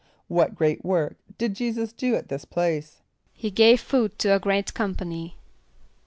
= 0.19 0.27
What 0.37 0.55
great 0.55 0.83
work 0.83 1.17
did 1.37 1.53
J[=e]´[s+]us 1.53 1.93
do 1.93 2.15
at 2.15 2.27
this 2.27 2.43
place? 2.43 3.03
=He 3.33 3.51
gave 3.51 3.79
food 3.81 4.17
to 4.17 4.35
a 4.35 4.39
great 4.39 4.73
company. 4.73 5.37